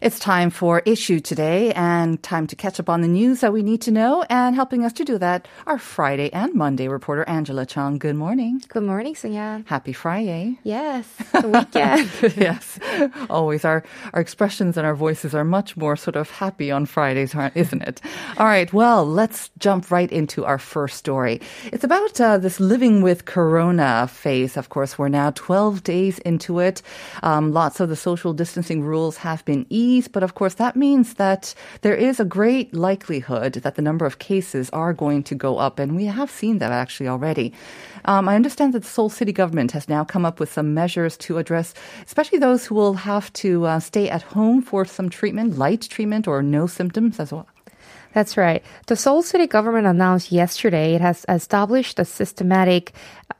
[0.00, 3.62] It's time for issue today and time to catch up on the news that we
[3.62, 4.24] need to know.
[4.30, 7.98] And helping us to do that, our Friday and Monday reporter, Angela Chung.
[7.98, 8.62] Good morning.
[8.68, 9.66] Good morning, Sunyan.
[9.66, 10.58] Happy Friday.
[10.62, 11.06] Yes,
[11.38, 12.08] the weekend.
[12.38, 12.78] yes.
[13.28, 17.34] Always our, our expressions and our voices are much more sort of happy on Fridays,
[17.34, 18.00] aren't- isn't it?
[18.38, 18.72] All right.
[18.72, 21.42] Well, let's jump right into our first story.
[21.74, 24.56] It's about uh, this living with corona phase.
[24.56, 26.80] Of course, we're now 12 days into it.
[27.22, 31.14] Um, lots of the social distancing rules have been eased, but of course, that means
[31.14, 35.58] that there is a great likelihood that the number of cases are going to go
[35.58, 37.52] up, and we have seen that actually already.
[38.04, 41.16] Um, I understand that the Seoul city government has now come up with some measures
[41.18, 41.74] to address,
[42.06, 46.26] especially those who will have to uh, stay at home for some treatment, light treatment,
[46.28, 47.48] or no symptoms as well.
[48.12, 48.64] That's right.
[48.86, 52.92] The Seoul City government announced yesterday it has established a systematic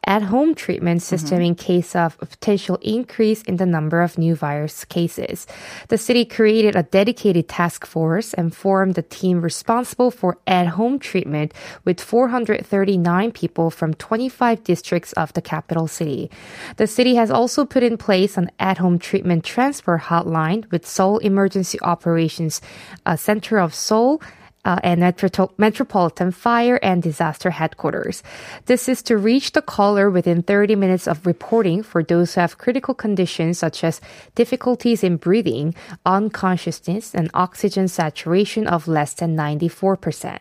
[0.05, 4.85] at-home treatment system in case of a potential increase in the number of new virus
[4.85, 5.47] cases.
[5.89, 11.53] The city created a dedicated task force and formed a team responsible for at-home treatment
[11.85, 16.31] with 439 people from 25 districts of the capital city.
[16.77, 21.79] The city has also put in place an at-home treatment transfer hotline with Seoul Emergency
[21.83, 22.61] Operations
[23.07, 24.21] uh, Center of Seoul
[24.65, 28.23] uh, and Metro- Metropolitan Fire and Disaster Headquarters.
[28.67, 32.59] This is to reach the caller within 30 minutes of reporting for those who have
[32.59, 34.01] critical conditions such as
[34.35, 40.39] difficulties in breathing, unconsciousness, and oxygen saturation of less than 94%.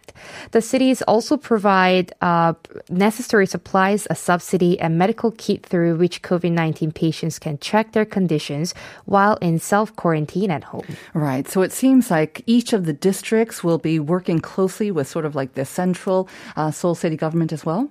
[0.52, 2.54] The cities also provide uh,
[2.90, 8.06] necessary supplies, a subsidy, and medical kit through which COVID 19 patients can check their
[8.06, 8.74] conditions
[9.06, 10.98] while in self quarantine at home.
[11.14, 11.48] Right.
[11.48, 15.36] So it seems like each of the districts will be working closely with sort of
[15.36, 16.28] like the central
[16.58, 17.90] uh, Seoul city government as well.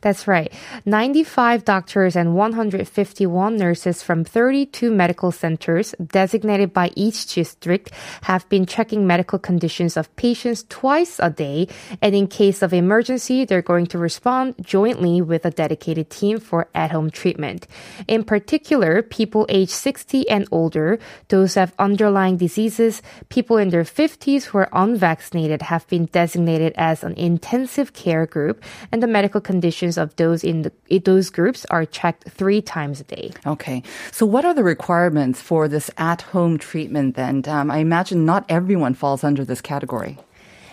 [0.00, 0.52] That's right.
[0.86, 7.90] 95 doctors and 151 nurses from 32 medical centers designated by each district
[8.22, 11.68] have been checking medical conditions of patients twice a day.
[12.00, 16.68] And in case of emergency, they're going to respond jointly with a dedicated team for
[16.74, 17.66] at home treatment.
[18.06, 23.84] In particular, people age 60 and older, those who have underlying diseases, people in their
[23.84, 29.40] 50s who are unvaccinated have been designated as an intensive care group, and the medical
[29.40, 29.57] conditions
[29.98, 33.32] of those in the, those groups are checked three times a day.
[33.46, 33.82] Okay.
[34.12, 37.42] So what are the requirements for this at-home treatment then?
[37.46, 40.18] Um, I imagine not everyone falls under this category.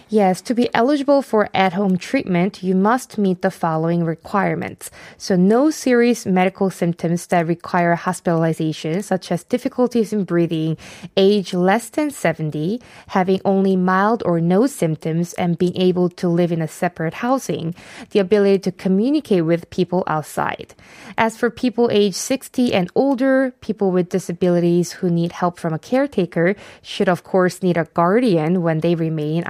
[0.08, 4.92] Yes, to be eligible for at home treatment, you must meet the following requirements.
[5.18, 10.78] So, no serious medical symptoms that require hospitalization, such as difficulties in breathing,
[11.18, 16.52] age less than 70, having only mild or no symptoms, and being able to live
[16.52, 17.74] in a separate housing,
[18.12, 20.76] the ability to communicate with people outside.
[21.18, 25.80] As for people age 60 and older, people with disabilities who need help from a
[25.80, 29.44] caretaker should, of course, need a guardian when they remain in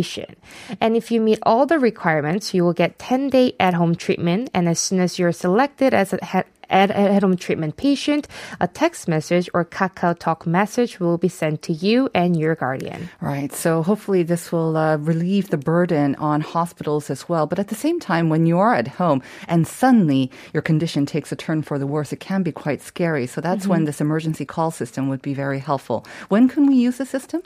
[0.00, 0.36] isolation.
[0.80, 4.50] And if you meet all the requirements, you will get 10 day at home treatment.
[4.54, 8.28] And as soon as you're selected as a at home treatment patient,
[8.60, 13.10] a text message or Kakao Talk message will be sent to you and your guardian.
[13.20, 13.52] Right.
[13.52, 17.48] So hopefully this will uh, relieve the burden on hospitals as well.
[17.48, 21.32] But at the same time, when you are at home and suddenly your condition takes
[21.32, 23.26] a turn for the worse, it can be quite scary.
[23.26, 26.06] So that's when this emergency call system would be very helpful.
[26.28, 27.42] When can we use the system?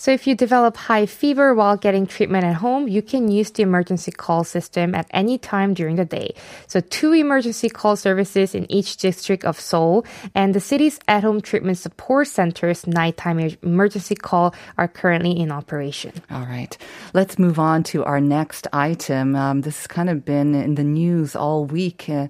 [0.00, 3.62] So if you develop high fever while getting treatment at home, you can use the
[3.62, 6.32] emergency call system at any time during the day.
[6.68, 11.76] So two emergency call services in each district of Seoul and the city's at-home treatment
[11.76, 16.12] support center's nighttime emergency call are currently in operation.
[16.30, 16.74] All right.
[17.12, 19.36] Let's move on to our next item.
[19.36, 22.08] Um, this has kind of been in the news all week.
[22.08, 22.28] Uh,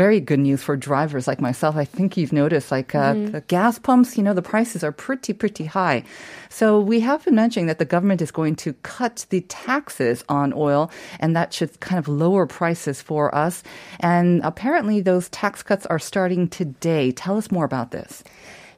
[0.00, 1.76] very good news for drivers like myself.
[1.76, 5.34] I think you've noticed, like uh, the gas pumps, you know, the prices are pretty,
[5.34, 6.04] pretty high.
[6.48, 10.54] So we have been mentioning that the government is going to cut the taxes on
[10.56, 13.62] oil, and that should kind of lower prices for us.
[14.00, 17.12] And apparently, those tax cuts are starting today.
[17.12, 18.24] Tell us more about this.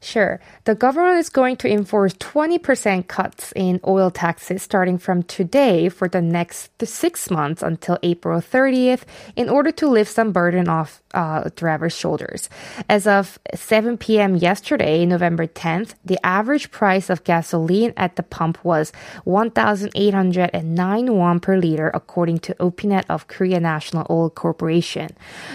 [0.03, 0.41] Sure.
[0.65, 6.09] The government is going to enforce 20% cuts in oil taxes starting from today for
[6.09, 9.03] the next six months until April 30th
[9.37, 12.51] in order to lift some burden off uh, drivers' shoulders.
[12.89, 14.35] As of 7 p.m.
[14.35, 18.91] yesterday, November 10th, the average price of gasoline at the pump was
[19.23, 25.11] 1,809 won per liter, according to Opinet of Korea National Oil Corporation.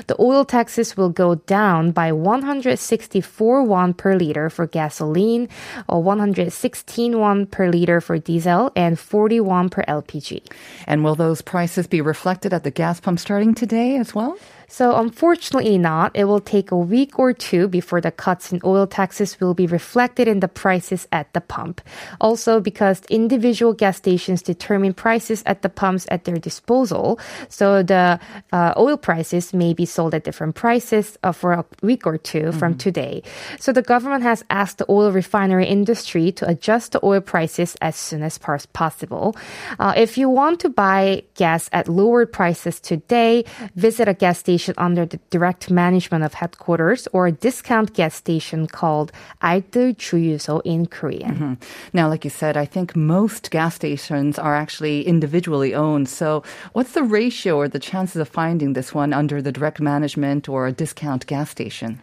[0.05, 5.49] The oil taxes will go down by 164 won per liter for gasoline,
[5.87, 10.45] or 116 won per liter for diesel, and 40 won per LPG.
[10.85, 14.37] And will those prices be reflected at the gas pump starting today as well?
[14.67, 16.11] So unfortunately not.
[16.13, 19.65] It will take a week or two before the cuts in oil taxes will be
[19.65, 21.81] reflected in the prices at the pump.
[22.19, 27.19] Also because individual gas stations determine prices at the pumps at their disposal.
[27.47, 28.19] So the
[28.51, 32.39] uh, oil prices may be sold at different prices uh, for a week or 2
[32.39, 32.59] mm-hmm.
[32.59, 33.23] from today.
[33.59, 37.95] So the government has asked the oil refinery industry to adjust the oil prices as
[37.95, 39.35] soon as possible.
[39.79, 44.56] Uh, if you want to buy gas at lower prices today, visit a gas station
[44.57, 49.11] station under the direct management of headquarters or a discount gas station called
[49.41, 51.35] Alto Chuyuso in Korean.
[51.35, 51.53] Mm-hmm.
[51.93, 56.09] Now, like you said, I think most gas stations are actually individually owned.
[56.09, 56.43] So,
[56.73, 60.67] what's the ratio or the chances of finding this one under the direct management or
[60.67, 61.99] a discount gas station?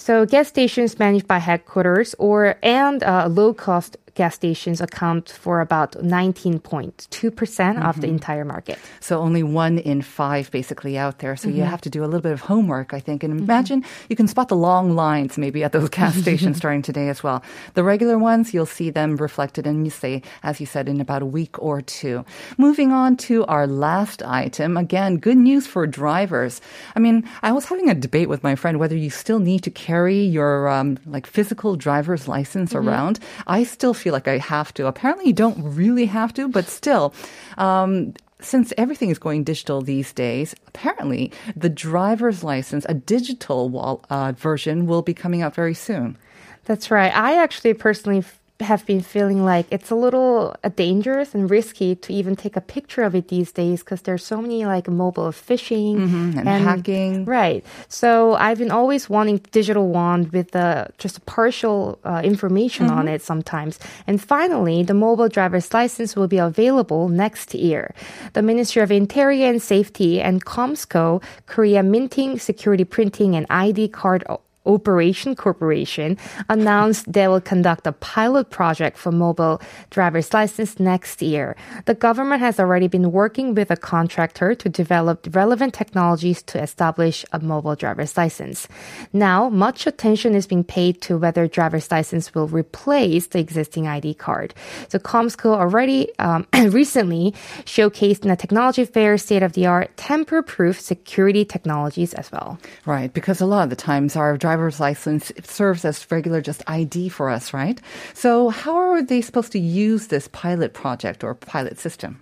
[0.00, 5.60] So gas stations managed by headquarters or and uh, low cost gas stations account for
[5.60, 8.18] about 19.2% mm hmm of the mm-hmm.
[8.18, 8.78] entire market.
[9.00, 11.36] So only one in five basically out there.
[11.36, 11.58] So mm-hmm.
[11.58, 13.22] you have to do a little bit of homework, I think.
[13.22, 13.48] And mm-hmm.
[13.48, 17.22] imagine you can spot the long lines maybe at those gas stations starting today as
[17.22, 17.38] well.
[17.74, 21.22] The regular ones, you'll see them reflected in, you say, as you said, in about
[21.22, 22.24] a week or two.
[22.66, 24.76] Moving on to our last item.
[24.76, 26.60] Again, good news for drivers.
[26.96, 29.70] I mean, I was having a debate with my friend whether you still need to
[29.70, 32.88] carry your um, like physical driver's license mm-hmm.
[32.88, 33.14] around.
[33.46, 34.86] I still feel feel like I have to.
[34.86, 37.12] Apparently, you don't really have to, but still.
[37.58, 44.02] Um, since everything is going digital these days, apparently the driver's license, a digital wall,
[44.08, 46.16] uh, version, will be coming out very soon.
[46.64, 47.14] That's right.
[47.14, 48.24] I actually personally
[48.60, 52.60] have been feeling like it's a little uh, dangerous and risky to even take a
[52.60, 56.64] picture of it these days because there's so many like mobile phishing mm-hmm, and, and,
[56.64, 57.24] hacking.
[57.24, 57.64] Right.
[57.88, 62.98] So I've been always wanting digital wand with uh, just partial uh, information mm-hmm.
[62.98, 63.78] on it sometimes.
[64.08, 67.94] And finally, the mobile driver's license will be available next year.
[68.32, 74.24] The Ministry of Interior and Safety and KOMSCO, Korea Minting, Security Printing, and ID Card
[74.68, 76.16] Operation Corporation
[76.48, 79.60] announced they will conduct a pilot project for mobile
[79.90, 81.56] driver's license next year.
[81.86, 87.24] The government has already been working with a contractor to develop relevant technologies to establish
[87.32, 88.68] a mobile driver's license.
[89.12, 94.14] Now, much attention is being paid to whether driver's license will replace the existing ID
[94.14, 94.54] card.
[94.88, 97.32] So KOMSCO already um, recently
[97.64, 102.58] showcased in a technology fair state-of-the-art tamper-proof security technologies as well.
[102.84, 106.40] Right, because a lot of the times our driver driver's license it serves as regular
[106.40, 107.80] just ID for us, right?
[108.12, 112.20] So how are they supposed to use this pilot project or pilot system?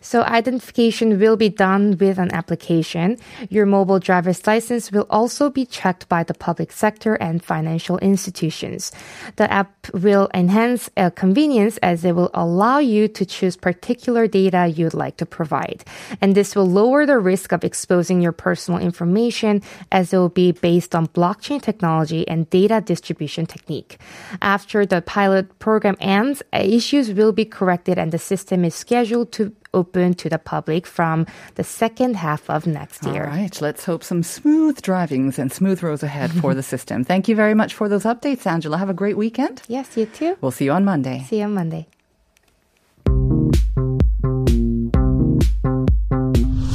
[0.00, 3.18] So identification will be done with an application.
[3.50, 8.92] Your mobile driver's license will also be checked by the public sector and financial institutions.
[9.36, 14.68] The app will enhance uh, convenience as it will allow you to choose particular data
[14.68, 15.84] you'd like to provide.
[16.20, 20.52] And this will lower the risk of exposing your personal information as it will be
[20.52, 23.98] based on blockchain technology and data distribution technique.
[24.40, 29.52] After the pilot program ends, issues will be corrected and the system is scheduled to
[29.74, 33.24] open to the public from the second half of next year.
[33.24, 37.04] All right, let's hope some smooth drivings and smooth roads ahead for the system.
[37.04, 38.78] Thank you very much for those updates, Angela.
[38.78, 39.62] Have a great weekend.
[39.68, 40.36] Yes, you too.
[40.40, 41.24] We'll see you on Monday.
[41.28, 41.86] See you on Monday.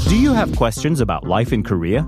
[0.07, 2.07] Do you have questions about life in Korea?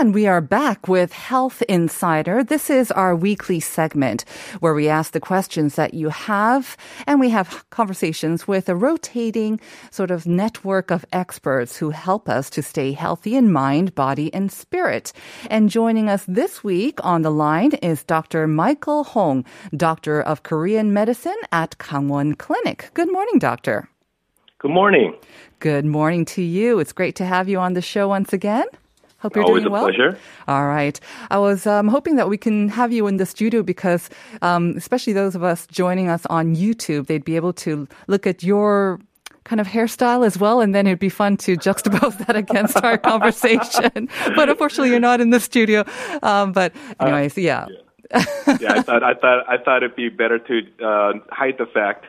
[0.00, 2.42] And we are back with Health Insider.
[2.42, 4.24] This is our weekly segment
[4.60, 6.74] where we ask the questions that you have
[7.06, 12.48] and we have conversations with a rotating sort of network of experts who help us
[12.48, 15.12] to stay healthy in mind, body, and spirit.
[15.50, 18.46] And joining us this week on the line is Dr.
[18.46, 19.44] Michael Hong,
[19.76, 22.88] Doctor of Korean Medicine at Kangwon Clinic.
[22.94, 23.86] Good morning, Doctor.
[24.60, 25.14] Good morning.
[25.58, 26.78] Good morning to you.
[26.78, 28.64] It's great to have you on the show once again.
[29.20, 29.84] Hope you're Always doing a well.
[29.84, 30.18] pleasure.
[30.48, 30.98] All right.
[31.30, 34.08] I was um, hoping that we can have you in the studio because,
[34.42, 38.42] um, especially those of us joining us on YouTube, they'd be able to look at
[38.42, 38.98] your
[39.44, 42.96] kind of hairstyle as well, and then it'd be fun to juxtapose that against our
[42.98, 44.08] conversation.
[44.36, 45.84] but unfortunately, you're not in the studio.
[46.22, 47.66] Um, but anyways, yeah.
[47.68, 47.76] Yeah,
[48.14, 52.06] I thought I thought I thought it'd be better to uh, hide the fact.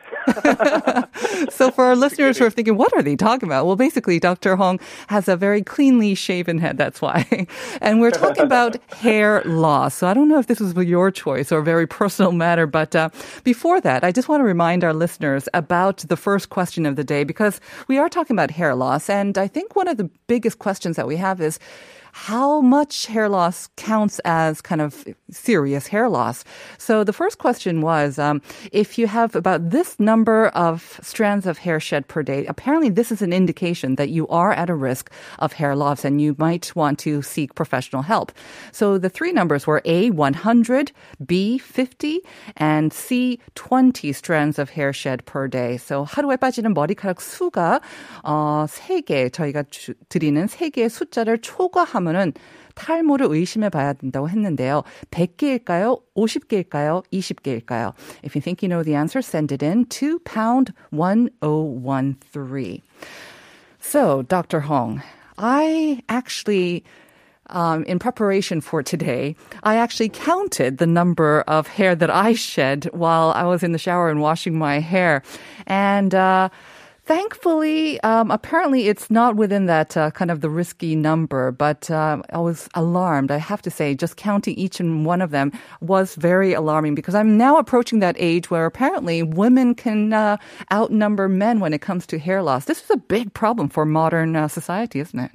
[1.50, 3.66] So for our listeners who are thinking, what are they talking about?
[3.66, 4.56] Well, basically, Dr.
[4.56, 6.78] Hong has a very cleanly shaven head.
[6.78, 7.46] That's why.
[7.80, 9.94] And we're talking about hair loss.
[9.96, 12.94] So I don't know if this was your choice or a very personal matter, but
[12.94, 13.10] uh,
[13.44, 17.04] before that, I just want to remind our listeners about the first question of the
[17.04, 19.08] day because we are talking about hair loss.
[19.08, 21.58] And I think one of the biggest questions that we have is,
[22.11, 26.43] how much hair loss counts as kind of serious hair loss.
[26.79, 31.59] So the first question was um, if you have about this number of strands of
[31.59, 35.11] hair shed per day, apparently this is an indication that you are at a risk
[35.37, 38.31] of hair loss and you might want to seek professional help.
[38.71, 40.91] So the three numbers were A 100,
[41.25, 42.21] B 50,
[42.57, 45.77] and C 20 strands of hair shed per day.
[45.77, 47.79] So 하루에 빠지는 머리카락 수가
[48.23, 52.33] 어, 3개 저희가 주, 드리는 3개의 숫자를 초과 하면은
[52.75, 54.83] 탈모를 의심해 봐야 된다고 했는데요.
[55.11, 56.01] 100개일까요?
[56.15, 57.03] 50개일까요?
[57.11, 57.93] 20개일까요?
[58.23, 62.81] If you think you know the answer, send it in to pound 1013.
[63.79, 64.59] So, Dr.
[64.61, 65.01] Hong,
[65.37, 66.83] I actually
[67.49, 72.89] um, in preparation for today, I actually counted the number of hair that I shed
[72.91, 75.23] while I was in the shower and washing my hair.
[75.65, 76.49] And uh,
[77.04, 82.24] thankfully, um, apparently it's not within that uh, kind of the risky number, but um,
[82.30, 83.30] I was alarmed.
[83.30, 87.14] I have to say, just counting each and one of them was very alarming because
[87.14, 90.36] I'm now approaching that age where apparently women can uh,
[90.72, 92.64] outnumber men when it comes to hair loss.
[92.66, 95.30] This is a big problem for modern uh, society, isn't it?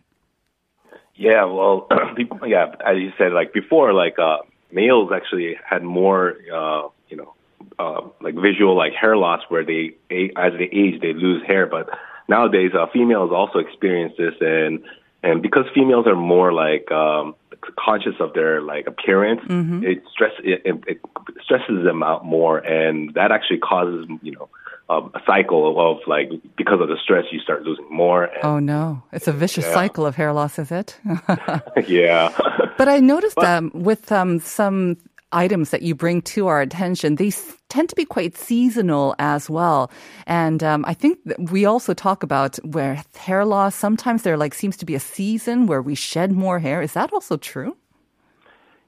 [1.15, 1.87] Yeah, well,
[2.45, 4.37] yeah, as you said, like before, like uh,
[4.71, 7.33] males actually had more, uh, you know,
[7.79, 9.95] uh, like visual like hair loss where they
[10.35, 11.89] as they age they lose hair, but
[12.27, 14.83] nowadays uh, females also experience this, and
[15.23, 17.35] and because females are more like um,
[17.77, 19.41] conscious of their like appearance,
[19.83, 21.01] it stress it, it,
[21.43, 24.49] stresses them out more, and that actually causes you know.
[24.89, 28.59] Um, a cycle of like because of the stress you start losing more and Oh
[28.59, 29.73] no, it's a vicious Yeah.
[29.73, 30.97] cycle of hair loss, is it?
[31.89, 32.29] yeah
[32.77, 34.97] but I noticed that with um, some
[35.31, 39.91] items that you bring to our attention, these tend to be quite seasonal as well.
[40.25, 44.53] And um, I think that we also talk about where hair loss, sometimes there like
[44.53, 46.81] seems to be a season where we shed more hair.
[46.81, 47.75] Is that also true?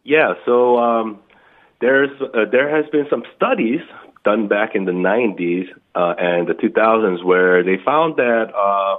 [0.03, 1.19] Yeah, so um,
[1.81, 3.81] there's uh, there has been some studies
[4.24, 8.98] done back in the 90s uh, and the 2000s where they found that uh,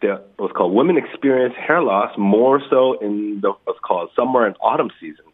[0.00, 4.56] the what's called women experience hair loss more so in the what's called summer and
[4.60, 5.28] autumn seasons.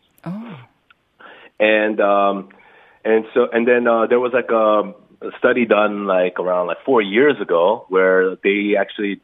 [1.62, 2.48] And um,
[3.04, 4.94] and so and then uh, there was like a,
[5.26, 9.20] a study done like around like four years ago where they actually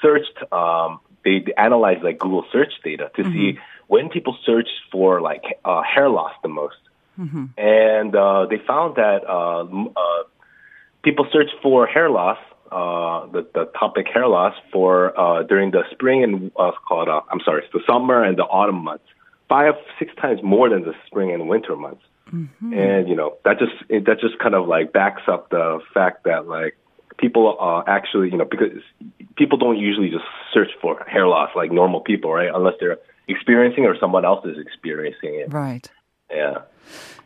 [0.00, 5.20] searched um, they, they analyzed like Google search data to see when people search for
[5.20, 6.76] like uh, hair loss the most,
[7.58, 10.22] and uh, they found that uh, uh,
[11.02, 12.38] people search for hair loss.
[12.72, 17.20] Uh, the, the topic hair loss for uh, during the spring and uh, called uh,
[17.30, 19.04] I'm sorry, the summer and the autumn months,
[19.48, 22.02] five six times more than the spring and winter months.
[22.72, 26.24] And you know that just it, that just kind of like backs up the fact
[26.24, 26.76] that like
[27.18, 28.72] people uh, actually you know because
[29.36, 32.50] people don't usually just search for hair loss like normal people, right?
[32.52, 32.98] Unless they're
[33.28, 35.52] experiencing or someone else is experiencing it.
[35.52, 35.90] Right.
[36.30, 36.62] Yeah.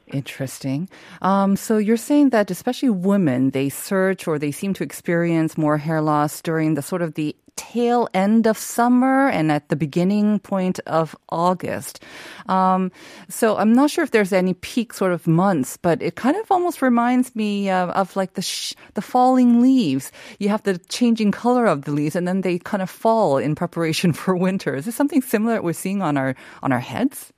[0.08, 0.88] Interesting.
[1.22, 5.76] Um, so you're saying that especially women, they search or they seem to experience more
[5.76, 10.38] hair loss during the sort of the tail end of summer and at the beginning
[10.38, 12.02] point of August.
[12.46, 12.90] Um,
[13.28, 16.50] so I'm not sure if there's any peak sort of months, but it kind of
[16.50, 20.12] almost reminds me uh, of like the sh- the falling leaves.
[20.38, 23.54] You have the changing color of the leaves, and then they kind of fall in
[23.54, 24.76] preparation for winter.
[24.76, 27.32] Is this something similar that we're seeing on our on our heads?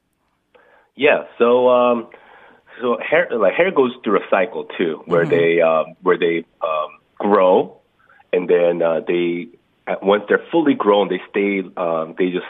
[0.95, 1.25] Yeah.
[1.39, 2.09] So um,
[2.81, 7.01] so hair like hair goes through a cycle too, where they um, where they um,
[7.19, 7.81] grow,
[8.33, 9.60] and then uh, they uh,
[10.03, 12.47] once they're fully grown, they stay um, they just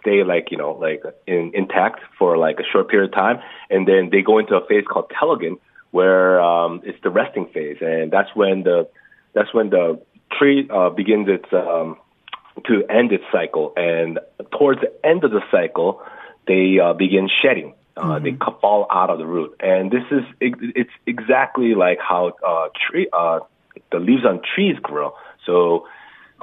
[0.00, 3.86] stay like you know like in, intact for like a short period of time, and
[3.86, 5.58] then they go into a phase called telogen,
[5.90, 8.88] where um, it's the resting phase, and that's when the
[9.34, 10.00] that's when the
[10.32, 11.96] tree uh, begins its um,
[12.66, 14.18] to end its cycle, and
[14.58, 16.02] towards the end of the cycle,
[16.46, 17.74] they uh, begin shedding.
[17.96, 22.32] Uh, They fall out of the root, and this is it, it's exactly like how
[22.46, 23.40] uh, tree uh,
[23.92, 25.12] the leaves on trees grow.
[25.44, 25.86] So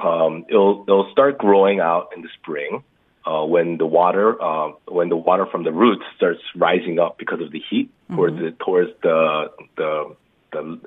[0.00, 2.82] um, it'll it'll start growing out in the spring
[3.26, 7.40] uh, when the water uh, when the water from the roots starts rising up because
[7.40, 10.16] of the heat towards the towards the the
[10.52, 10.80] the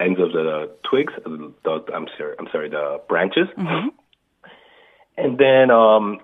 [0.00, 1.12] ends of the twigs.
[1.24, 3.48] The, I'm sorry, I'm sorry, the branches.
[5.16, 6.18] And then um,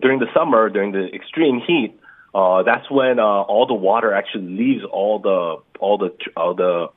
[0.00, 1.98] during the summer, during the extreme heat,
[2.34, 6.88] uh, that's when uh, all the water actually leaves all the all the all the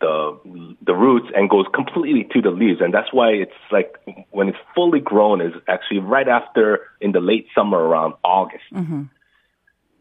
[0.00, 3.96] the the roots and goes completely to the leaves, and that's why it's like
[4.30, 8.64] when it's fully grown is actually right after in the late summer around August.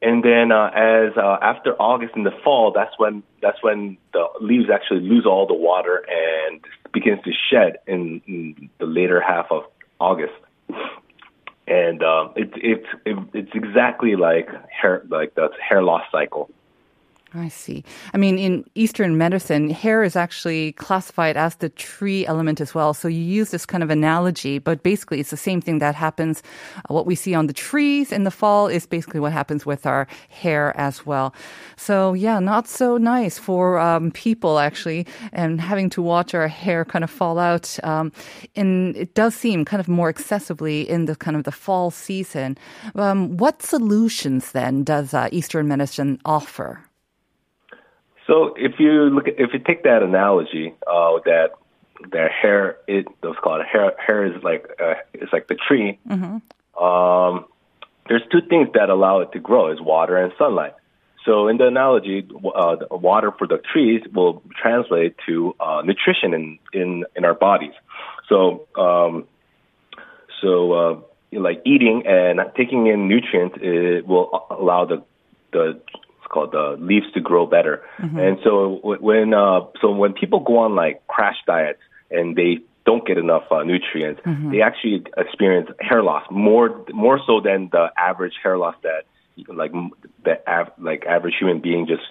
[0.01, 4.25] And then uh, as uh, after August in the fall, that's when that's when the
[4.39, 6.59] leaves actually lose all the water and
[6.91, 9.63] begins to shed in, in the later half of
[9.99, 10.33] August.
[11.67, 16.49] And um, it's it's it, it's exactly like hair like the hair loss cycle.
[17.33, 17.85] I see.
[18.13, 22.93] I mean, in Eastern medicine, hair is actually classified as the tree element as well.
[22.93, 26.43] So you use this kind of analogy, but basically it's the same thing that happens.
[26.77, 29.85] Uh, what we see on the trees in the fall is basically what happens with
[29.85, 31.33] our hair as well.
[31.77, 36.83] So yeah, not so nice for um, people actually, and having to watch our hair
[36.83, 37.79] kind of fall out.
[37.83, 38.11] Um,
[38.57, 42.57] and it does seem kind of more excessively in the kind of the fall season.
[42.95, 46.83] Um, what solutions then does uh, Eastern medicine offer?
[48.31, 51.51] So if you look at, if you take that analogy, uh, that
[52.13, 53.91] their hair, it was called hair.
[53.99, 55.99] Hair is like uh, it's like the tree.
[56.79, 57.45] Um,
[58.07, 60.75] there's two things that allow it to grow: is water and sunlight.
[61.25, 66.33] So in the analogy, uh, the water for the trees will translate to uh, nutrition
[66.33, 67.73] in, in in our bodies.
[68.29, 69.27] So um,
[70.41, 70.99] so uh,
[71.33, 75.03] like eating and taking in nutrients, it will allow the
[75.51, 75.81] the
[76.33, 77.75] called the leaves to grow better.
[78.25, 82.53] And so when uh, so when people go on like crash diets and they
[82.85, 84.21] don't get enough uh, nutrients,
[84.51, 86.67] they actually experience hair loss more
[87.05, 89.01] more so than the average hair loss that
[89.47, 89.71] like
[90.25, 92.07] the av- like average human being just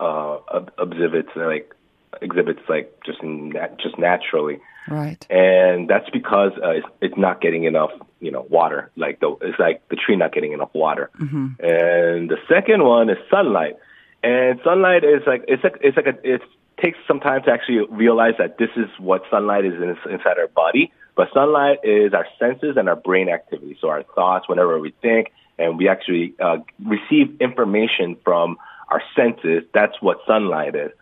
[0.00, 1.74] uh, ob- exhibits like
[2.22, 5.26] exhibits like just nat- just naturally Right.
[5.30, 8.90] and that's because uh, it's, it's not getting enough, you know, water.
[8.96, 11.10] Like the it's like the tree not getting enough water.
[11.18, 13.76] And the second one is sunlight,
[14.22, 16.40] and sunlight is like it's like it's like a, it
[16.80, 20.48] takes some time to actually realize that this is what sunlight is in, inside our
[20.54, 20.92] body.
[21.16, 25.32] But sunlight is our senses and our brain activity, so our thoughts, whenever we think,
[25.58, 28.56] and we actually uh, receive information from
[28.88, 29.64] our senses.
[29.74, 30.92] That's what sunlight is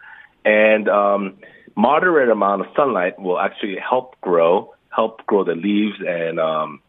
[0.45, 1.37] and um,
[1.77, 6.81] moderate amount of sunlight will actually help grow, help grow the leaves and um,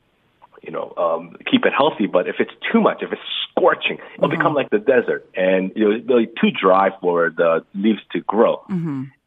[0.62, 2.08] you know um, keep it healthy.
[2.08, 6.00] But if it's too much, if it's scorching, it'll become like the desert, and it'll
[6.00, 8.62] be too dry for the leaves to grow.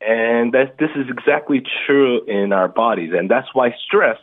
[0.00, 4.18] And that this is exactly true in our bodies, and that's why stress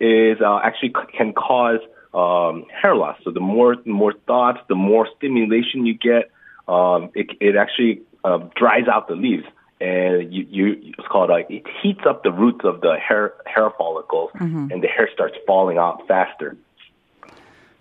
[0.00, 1.80] is uh, actually c- can cause
[2.12, 3.16] um, hair loss.
[3.24, 6.30] So the more more thoughts, the more stimulation you get,
[6.68, 9.44] um, it, it actually uh, dries out the leaves,
[9.80, 13.70] and you, you it's called like it heats up the roots of the hair hair
[13.76, 14.30] follicles,
[14.72, 16.56] and the hair starts falling out faster.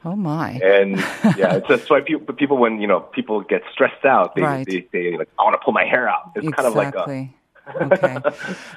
[0.06, 0.52] Oh my.
[0.52, 0.98] And
[1.38, 4.66] yeah, it's just why people people when you know people get stressed out, they Right.
[4.68, 6.32] they, they like I want to pull my hair out.
[6.36, 7.34] It's kind of like a Exactly.
[7.82, 8.18] Okay.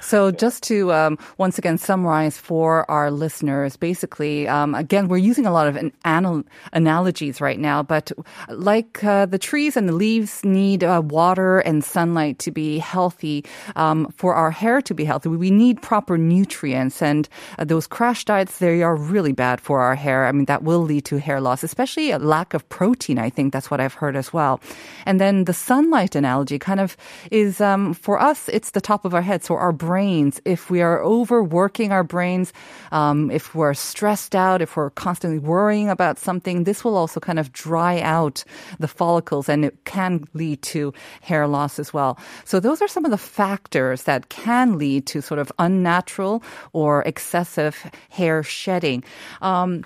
[0.01, 5.47] So just to um, once again summarize for our listeners, basically, um, again, we're using
[5.47, 8.13] a lot of an anal- analogies right now, but
[8.49, 13.45] like uh, the trees and the leaves need uh, water and sunlight to be healthy.
[13.75, 18.25] Um, for our hair to be healthy, we need proper nutrients, and uh, those crash
[18.25, 20.27] diets they are really bad for our hair.
[20.27, 23.19] I mean, that will lead to hair loss, especially a lack of protein.
[23.19, 24.61] I think that's what I've heard as well.
[25.07, 26.97] And then the sunlight analogy kind of
[27.31, 29.43] is um, for us, it's the top of our head.
[29.43, 32.53] So our brains, if we are overworking our brains,
[32.93, 37.41] um, if we're stressed out, if we're constantly worrying about something, this will also kind
[37.41, 38.45] of dry out
[38.79, 42.19] the follicles and it can lead to hair loss as well.
[42.45, 46.43] So those are some of the factors that can lead to sort of unnatural
[46.75, 49.03] or excessive hair shedding.
[49.41, 49.85] Um,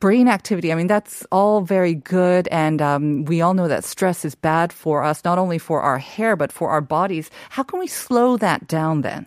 [0.00, 0.72] brain activity.
[0.72, 2.48] I mean, that's all very good.
[2.48, 5.98] And um, we all know that stress is bad for us, not only for our
[5.98, 7.30] hair, but for our bodies.
[7.50, 9.26] How can we slow that down then?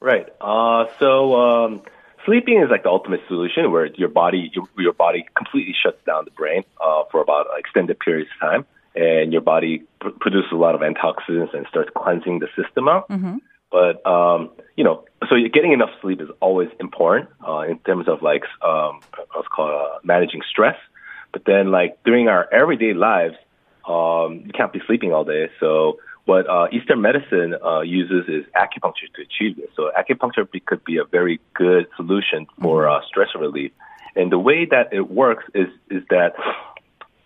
[0.00, 0.28] Right.
[0.40, 1.82] Uh, so um,
[2.24, 6.24] sleeping is like the ultimate solution where your body your, your body completely shuts down
[6.24, 10.56] the brain uh, for about extended periods of time, and your body pr- produces a
[10.56, 13.08] lot of antioxidants and starts cleansing the system out.
[13.72, 18.22] But um, you know, so getting enough sleep is always important uh, in terms of
[18.22, 19.00] like um,
[19.32, 20.76] what's called uh, managing stress.
[21.32, 23.36] But then, like during our everyday lives,
[23.88, 25.48] um, you can't be sleeping all day.
[25.58, 29.68] So what uh, Eastern medicine uh, uses is acupuncture to achieve this.
[29.74, 33.72] So acupuncture be, could be a very good solution for uh, stress relief.
[34.14, 36.34] And the way that it works is is that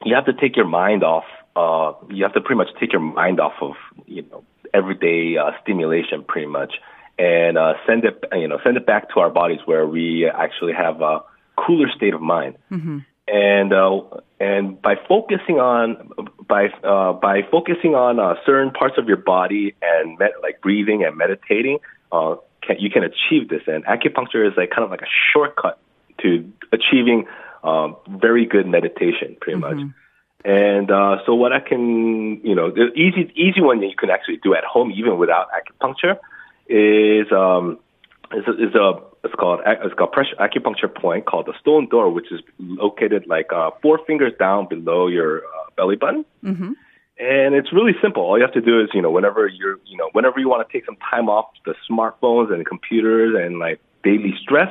[0.04, 1.24] you have to take your mind off.
[1.56, 3.74] Uh, you have to pretty much take your mind off of
[4.06, 4.44] you know
[4.76, 6.74] everyday uh, stimulation, pretty much,
[7.18, 10.74] and uh, send it you know send it back to our bodies where we actually
[10.74, 11.22] have a
[11.56, 12.56] cooler state of mind.
[13.28, 14.02] And uh,
[14.38, 16.10] and by focusing on
[16.46, 21.02] by uh, by focusing on uh, certain parts of your body and med- like breathing
[21.04, 21.78] and meditating,
[22.12, 23.62] uh, can, you can achieve this.
[23.66, 25.80] And acupuncture is like kind of like a shortcut
[26.22, 27.26] to achieving
[27.64, 29.78] um, very good meditation, pretty much.
[30.44, 34.10] And uh, so what I can, you know, the easy easy one that you can
[34.10, 36.18] actually do at home even without acupuncture
[36.68, 37.78] is um,
[38.32, 42.10] is a, is a it's called it's called pressure acupuncture point called the stone door,
[42.10, 46.24] which is located like uh, four fingers down below your uh, belly button.
[47.18, 48.22] And it's really simple.
[48.22, 50.68] All you have to do is, you know, whenever you're, you know, whenever you want
[50.68, 54.70] to take some time off the smartphones and computers and like daily stress,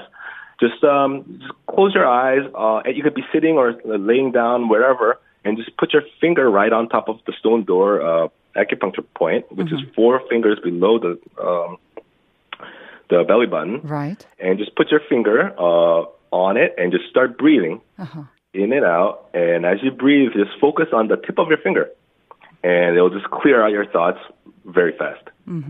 [0.60, 2.44] just um, just close your eyes.
[2.54, 6.50] Uh, and you could be sitting or laying down wherever, and just put your finger
[6.50, 11.00] right on top of the stone door uh, acupuncture point, which is four fingers below
[11.00, 11.78] the um,
[13.10, 14.26] the belly button Right.
[14.40, 18.24] and just put your finger uh, on it and just start breathing uh-huh.
[18.54, 19.30] in and out.
[19.34, 21.90] And as you breathe, just focus on the tip of your finger,
[22.64, 24.20] and it'll just clear out your thoughts
[24.66, 25.22] very fast.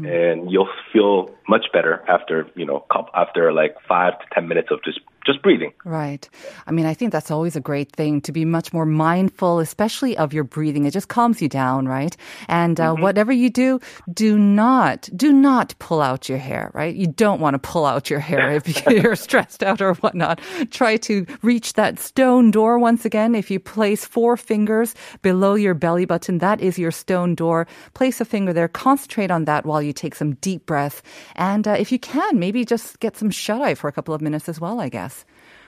[0.06, 4.82] And you'll feel much better after you know after like five to ten minutes of
[4.86, 5.74] just just breathing.
[5.84, 6.30] Right.
[6.68, 10.16] I mean, I think that's always a great thing to be much more mindful, especially
[10.18, 10.86] of your breathing.
[10.86, 12.16] It just calms you down, right?
[12.48, 13.80] And uh, whatever you do,
[14.14, 16.96] do not, do not pull out your hair, right?
[16.96, 20.40] You don't want to pull out your hair if you're stressed out or whatnot.
[20.70, 23.34] Try to reach that stone door once again.
[23.34, 27.68] If you place four fingers below your belly button, that is your stone door.
[27.94, 28.68] Place a finger there.
[28.68, 31.02] Concentrate on that while you take some deep breath.
[31.36, 34.22] And uh, if you can, maybe just get some shut eye for a couple of
[34.22, 35.15] minutes as well, I guess.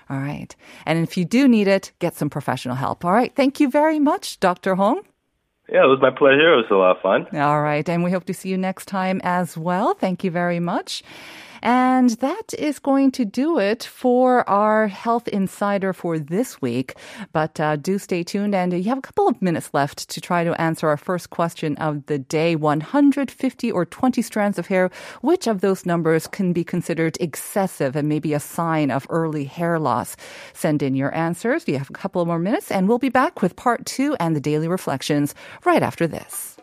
[0.10, 0.56] All right.
[0.86, 3.04] And if you do need it, get some professional help.
[3.04, 3.36] All right.
[3.36, 4.76] Thank you very much, Dr.
[4.76, 5.02] Hong.
[5.70, 6.54] Yeah, it was my pleasure.
[6.54, 7.28] It was a lot of fun.
[7.38, 7.88] All right.
[7.90, 9.94] And we hope to see you next time as well.
[9.94, 11.04] Thank you very much.
[11.62, 16.96] And that is going to do it for our Health Insider for this week.
[17.34, 20.44] But uh, do stay tuned, and you have a couple of minutes left to try
[20.44, 24.90] to answer our first question of the day 150 or 20 strands of hair.
[25.22, 29.80] Which of those numbers can be considered excessive and maybe a sign of early hair
[29.80, 30.16] loss?
[30.54, 31.68] Send in your answers.
[31.68, 34.42] You have a couple more minutes, and we'll be back with part two and the
[34.42, 36.58] daily reflections right after this.